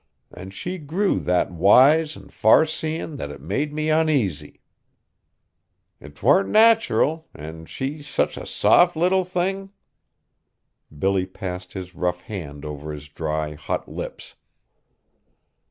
[0.33, 4.61] An' she grew that wise an' far seein' that it made me oneasy.
[6.03, 9.69] 'T warn't nateral, an' she such a soft little thin'!"
[10.97, 14.33] Billy passed his rough hand over his dry, hot lips.